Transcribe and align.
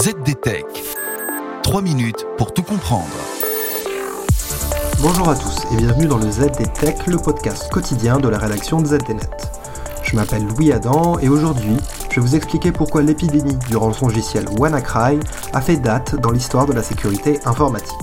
ZDTech. 0.00 0.64
3 1.64 1.82
minutes 1.82 2.24
pour 2.36 2.54
tout 2.54 2.62
comprendre. 2.62 3.08
Bonjour 5.02 5.28
à 5.28 5.34
tous 5.34 5.56
et 5.72 5.76
bienvenue 5.76 6.06
dans 6.06 6.18
le 6.18 6.30
ZDTech, 6.30 7.08
le 7.08 7.16
podcast 7.16 7.68
quotidien 7.72 8.20
de 8.20 8.28
la 8.28 8.38
rédaction 8.38 8.80
de 8.80 8.86
ZDNet. 8.86 9.28
Je 10.04 10.14
m'appelle 10.14 10.46
Louis 10.46 10.70
Adam 10.70 11.18
et 11.18 11.28
aujourd'hui, 11.28 11.76
je 12.10 12.20
vais 12.20 12.26
vous 12.28 12.36
expliquer 12.36 12.70
pourquoi 12.70 13.02
l'épidémie 13.02 13.56
du 13.68 13.76
rançongiciel 13.76 14.44
WannaCry 14.56 15.18
a 15.52 15.60
fait 15.60 15.78
date 15.78 16.14
dans 16.14 16.30
l'histoire 16.30 16.66
de 16.66 16.74
la 16.74 16.84
sécurité 16.84 17.40
informatique. 17.44 17.96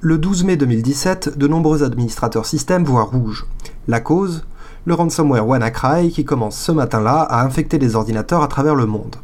Le 0.00 0.16
12 0.16 0.44
mai 0.44 0.56
2017, 0.56 1.36
de 1.36 1.46
nombreux 1.46 1.82
administrateurs 1.82 2.46
système 2.46 2.84
voient 2.84 3.04
rouge. 3.04 3.44
La 3.88 4.00
cause? 4.00 4.46
Le 4.86 4.94
ransomware 4.94 5.46
WannaCry 5.46 6.10
qui 6.10 6.24
commence 6.24 6.58
ce 6.58 6.72
matin-là 6.72 7.20
à 7.20 7.44
infecter 7.44 7.78
les 7.78 7.96
ordinateurs 7.96 8.42
à 8.42 8.48
travers 8.48 8.74
le 8.74 8.86
monde. 8.86 9.16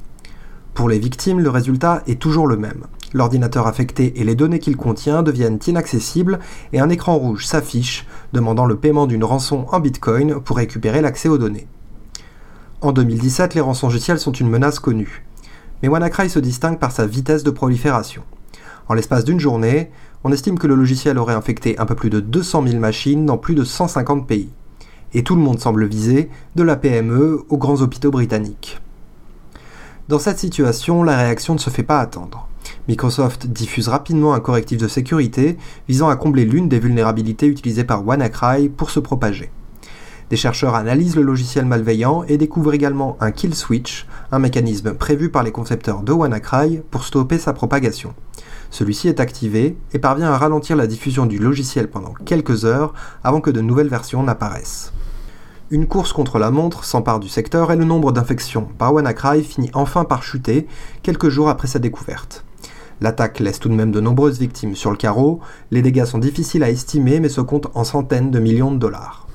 Pour 0.74 0.88
les 0.88 0.98
victimes, 0.98 1.38
le 1.38 1.48
résultat 1.48 2.02
est 2.08 2.20
toujours 2.20 2.48
le 2.48 2.56
même. 2.56 2.86
L'ordinateur 3.12 3.68
affecté 3.68 4.20
et 4.20 4.24
les 4.24 4.34
données 4.34 4.58
qu'il 4.58 4.76
contient 4.76 5.22
deviennent 5.22 5.60
inaccessibles 5.66 6.40
et 6.72 6.80
un 6.80 6.90
écran 6.90 7.16
rouge 7.16 7.46
s'affiche 7.46 8.06
demandant 8.32 8.66
le 8.66 8.76
paiement 8.76 9.06
d'une 9.06 9.22
rançon 9.22 9.66
en 9.70 9.78
bitcoin 9.78 10.40
pour 10.40 10.56
récupérer 10.56 11.00
l'accès 11.00 11.28
aux 11.28 11.38
données. 11.38 11.68
En 12.80 12.90
2017, 12.90 13.54
les 13.54 13.60
rançongiciels 13.60 14.18
sont 14.18 14.32
une 14.32 14.50
menace 14.50 14.80
connue. 14.80 15.24
Mais 15.82 15.88
WannaCry 15.88 16.28
se 16.28 16.40
distingue 16.40 16.80
par 16.80 16.90
sa 16.90 17.06
vitesse 17.06 17.44
de 17.44 17.50
prolifération. 17.50 18.22
En 18.88 18.94
l'espace 18.94 19.24
d'une 19.24 19.40
journée, 19.40 19.90
on 20.24 20.32
estime 20.32 20.58
que 20.58 20.66
le 20.66 20.74
logiciel 20.74 21.16
aurait 21.16 21.34
infecté 21.34 21.78
un 21.78 21.86
peu 21.86 21.94
plus 21.94 22.10
de 22.10 22.18
200 22.18 22.66
000 22.66 22.78
machines 22.80 23.24
dans 23.24 23.38
plus 23.38 23.54
de 23.54 23.62
150 23.64 24.26
pays. 24.26 24.50
Et 25.14 25.22
tout 25.22 25.36
le 25.36 25.42
monde 25.42 25.60
semble 25.60 25.86
viser, 25.86 26.28
de 26.56 26.62
la 26.62 26.76
PME 26.76 27.44
aux 27.48 27.56
grands 27.56 27.80
hôpitaux 27.80 28.10
britanniques. 28.10 28.80
Dans 30.08 30.18
cette 30.18 30.38
situation, 30.38 31.02
la 31.02 31.16
réaction 31.16 31.54
ne 31.54 31.58
se 31.58 31.70
fait 31.70 31.82
pas 31.82 32.00
attendre. 32.00 32.48
Microsoft 32.88 33.46
diffuse 33.46 33.88
rapidement 33.88 34.34
un 34.34 34.40
correctif 34.40 34.78
de 34.78 34.88
sécurité 34.88 35.56
visant 35.88 36.08
à 36.08 36.16
combler 36.16 36.44
l'une 36.44 36.68
des 36.68 36.78
vulnérabilités 36.78 37.46
utilisées 37.46 37.84
par 37.84 38.06
WannaCry 38.06 38.68
pour 38.68 38.90
se 38.90 39.00
propager. 39.00 39.50
Des 40.30 40.36
chercheurs 40.36 40.74
analysent 40.74 41.16
le 41.16 41.22
logiciel 41.22 41.64
malveillant 41.64 42.24
et 42.24 42.38
découvrent 42.38 42.74
également 42.74 43.16
un 43.20 43.30
kill 43.30 43.54
switch, 43.54 44.06
un 44.32 44.38
mécanisme 44.38 44.94
prévu 44.94 45.30
par 45.30 45.42
les 45.42 45.52
concepteurs 45.52 46.02
de 46.02 46.12
WannaCry 46.12 46.80
pour 46.90 47.04
stopper 47.04 47.38
sa 47.38 47.52
propagation. 47.52 48.14
Celui-ci 48.70 49.08
est 49.08 49.20
activé 49.20 49.76
et 49.92 49.98
parvient 49.98 50.32
à 50.32 50.38
ralentir 50.38 50.76
la 50.76 50.86
diffusion 50.86 51.26
du 51.26 51.38
logiciel 51.38 51.88
pendant 51.88 52.14
quelques 52.24 52.64
heures 52.64 52.92
avant 53.22 53.40
que 53.40 53.50
de 53.50 53.60
nouvelles 53.60 53.88
versions 53.88 54.22
n'apparaissent. 54.22 54.92
Une 55.70 55.86
course 55.86 56.12
contre 56.12 56.38
la 56.38 56.50
montre 56.50 56.84
s'empare 56.84 57.20
du 57.20 57.28
secteur 57.30 57.72
et 57.72 57.76
le 57.76 57.86
nombre 57.86 58.12
d'infections 58.12 58.68
par 58.76 58.92
WannaCry 58.92 59.42
finit 59.42 59.70
enfin 59.72 60.04
par 60.04 60.22
chuter 60.22 60.66
quelques 61.02 61.30
jours 61.30 61.48
après 61.48 61.68
sa 61.68 61.78
découverte. 61.78 62.44
L'attaque 63.00 63.40
laisse 63.40 63.60
tout 63.60 63.70
de 63.70 63.74
même 63.74 63.90
de 63.90 63.98
nombreuses 63.98 64.38
victimes 64.38 64.76
sur 64.76 64.90
le 64.90 64.98
carreau, 64.98 65.40
les 65.70 65.80
dégâts 65.80 66.04
sont 66.04 66.18
difficiles 66.18 66.62
à 66.62 66.68
estimer 66.68 67.18
mais 67.18 67.30
se 67.30 67.40
comptent 67.40 67.70
en 67.74 67.82
centaines 67.82 68.30
de 68.30 68.38
millions 68.40 68.72
de 68.72 68.78
dollars. 68.78 69.26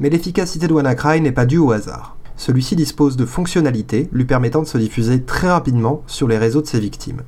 Mais 0.00 0.10
l'efficacité 0.10 0.66
de 0.66 0.74
WannaCry 0.74 1.20
n'est 1.20 1.30
pas 1.30 1.46
due 1.46 1.58
au 1.58 1.70
hasard. 1.70 2.16
Celui-ci 2.34 2.74
dispose 2.74 3.16
de 3.16 3.24
fonctionnalités 3.24 4.08
lui 4.10 4.24
permettant 4.24 4.62
de 4.62 4.66
se 4.66 4.78
diffuser 4.78 5.22
très 5.22 5.48
rapidement 5.48 6.02
sur 6.08 6.26
les 6.26 6.38
réseaux 6.38 6.62
de 6.62 6.66
ses 6.66 6.80
victimes. 6.80 7.22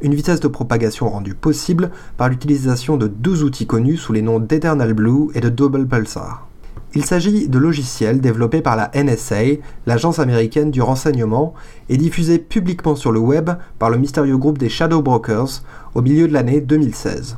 Une 0.00 0.14
vitesse 0.14 0.40
de 0.40 0.48
propagation 0.48 1.10
rendue 1.10 1.34
possible 1.34 1.90
par 2.16 2.30
l'utilisation 2.30 2.96
de 2.96 3.06
deux 3.06 3.42
outils 3.42 3.66
connus 3.66 3.98
sous 3.98 4.14
les 4.14 4.22
noms 4.22 4.40
d'Eternal 4.40 4.94
Blue 4.94 5.28
et 5.34 5.40
de 5.40 5.50
Double 5.50 5.86
Pulsar. 5.86 6.48
Il 6.96 7.04
s'agit 7.04 7.48
de 7.48 7.58
logiciels 7.58 8.20
développés 8.20 8.62
par 8.62 8.76
la 8.76 8.90
NSA, 8.94 9.58
l'agence 9.84 10.20
américaine 10.20 10.70
du 10.70 10.80
renseignement, 10.80 11.52
et 11.88 11.96
diffusés 11.96 12.38
publiquement 12.38 12.94
sur 12.94 13.10
le 13.10 13.18
web 13.18 13.50
par 13.80 13.90
le 13.90 13.98
mystérieux 13.98 14.38
groupe 14.38 14.58
des 14.58 14.68
Shadow 14.68 15.02
Brokers 15.02 15.64
au 15.96 16.02
milieu 16.02 16.28
de 16.28 16.32
l'année 16.32 16.60
2016. 16.60 17.36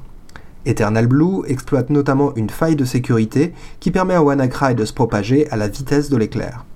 Eternal 0.67 1.07
Blue 1.07 1.43
exploite 1.47 1.89
notamment 1.89 2.35
une 2.35 2.51
faille 2.51 2.77
de 2.77 2.85
sécurité 2.85 3.55
qui 3.81 3.91
permet 3.91 4.15
à 4.15 4.23
WannaCry 4.23 4.75
de 4.75 4.85
se 4.85 4.93
propager 4.93 5.49
à 5.51 5.57
la 5.57 5.69
vitesse 5.69 6.11
de 6.11 6.19
l'éclair. 6.19 6.67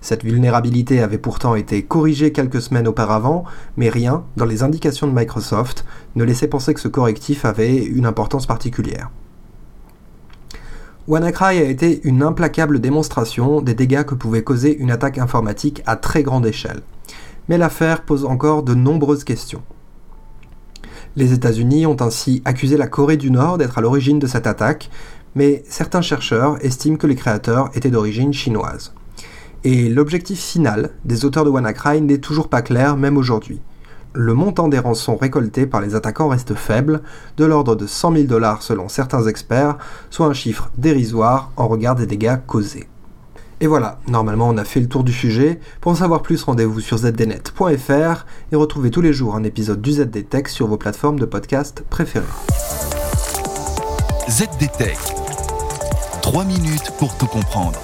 Cette 0.00 0.24
vulnérabilité 0.24 1.02
avait 1.02 1.18
pourtant 1.18 1.54
été 1.54 1.82
corrigée 1.82 2.32
quelques 2.32 2.62
semaines 2.62 2.88
auparavant, 2.88 3.44
mais 3.76 3.90
rien, 3.90 4.24
dans 4.38 4.46
les 4.46 4.62
indications 4.62 5.06
de 5.06 5.14
Microsoft, 5.14 5.84
ne 6.16 6.24
laissait 6.24 6.48
penser 6.48 6.72
que 6.72 6.80
ce 6.80 6.88
correctif 6.88 7.44
avait 7.44 7.76
une 7.76 8.06
importance 8.06 8.46
particulière. 8.46 9.10
WannaCry 11.12 11.58
a 11.58 11.64
été 11.64 12.00
une 12.04 12.22
implacable 12.22 12.80
démonstration 12.80 13.60
des 13.60 13.74
dégâts 13.74 14.04
que 14.04 14.14
pouvait 14.14 14.42
causer 14.42 14.74
une 14.74 14.90
attaque 14.90 15.18
informatique 15.18 15.82
à 15.84 15.96
très 15.96 16.22
grande 16.22 16.46
échelle. 16.46 16.80
Mais 17.50 17.58
l'affaire 17.58 18.00
pose 18.00 18.24
encore 18.24 18.62
de 18.62 18.72
nombreuses 18.72 19.22
questions. 19.22 19.60
Les 21.16 21.34
États-Unis 21.34 21.84
ont 21.84 22.00
ainsi 22.00 22.40
accusé 22.46 22.78
la 22.78 22.86
Corée 22.86 23.18
du 23.18 23.30
Nord 23.30 23.58
d'être 23.58 23.76
à 23.76 23.82
l'origine 23.82 24.20
de 24.20 24.26
cette 24.26 24.46
attaque, 24.46 24.88
mais 25.34 25.62
certains 25.68 26.00
chercheurs 26.00 26.56
estiment 26.64 26.96
que 26.96 27.06
les 27.06 27.14
créateurs 27.14 27.68
étaient 27.74 27.90
d'origine 27.90 28.32
chinoise. 28.32 28.94
Et 29.64 29.90
l'objectif 29.90 30.40
final 30.40 30.92
des 31.04 31.26
auteurs 31.26 31.44
de 31.44 31.50
WannaCry 31.50 32.00
n'est 32.00 32.16
toujours 32.16 32.48
pas 32.48 32.62
clair 32.62 32.96
même 32.96 33.18
aujourd'hui 33.18 33.60
le 34.14 34.34
montant 34.34 34.68
des 34.68 34.78
rançons 34.78 35.16
récoltées 35.16 35.66
par 35.66 35.80
les 35.80 35.94
attaquants 35.94 36.28
reste 36.28 36.54
faible, 36.54 37.02
de 37.36 37.44
l'ordre 37.44 37.76
de 37.76 37.86
100 37.86 38.12
000 38.12 38.24
dollars 38.24 38.62
selon 38.62 38.88
certains 38.88 39.26
experts, 39.26 39.78
soit 40.10 40.26
un 40.26 40.32
chiffre 40.32 40.70
dérisoire 40.76 41.50
en 41.56 41.68
regard 41.68 41.94
des 41.94 42.06
dégâts 42.06 42.38
causés. 42.46 42.88
Et 43.60 43.68
voilà, 43.68 44.00
normalement 44.08 44.48
on 44.48 44.58
a 44.58 44.64
fait 44.64 44.80
le 44.80 44.88
tour 44.88 45.04
du 45.04 45.12
sujet. 45.12 45.60
Pour 45.80 45.92
en 45.92 45.94
savoir 45.94 46.22
plus, 46.22 46.42
rendez-vous 46.42 46.80
sur 46.80 46.98
zdnet.fr 46.98 48.26
et 48.50 48.56
retrouvez 48.56 48.90
tous 48.90 49.02
les 49.02 49.12
jours 49.12 49.36
un 49.36 49.44
épisode 49.44 49.80
du 49.80 49.92
ZDTech 49.92 50.48
sur 50.48 50.66
vos 50.66 50.76
plateformes 50.76 51.20
de 51.20 51.26
podcast 51.26 51.84
préférées. 51.88 52.26
ZDTech. 54.28 54.98
3 56.22 56.44
minutes 56.44 56.92
pour 56.98 57.16
tout 57.16 57.26
comprendre. 57.26 57.78